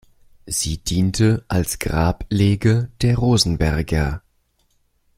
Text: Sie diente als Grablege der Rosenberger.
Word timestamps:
Sie 0.47 0.79
diente 0.79 1.45
als 1.47 1.77
Grablege 1.77 2.89
der 3.03 3.17
Rosenberger. 3.19 4.23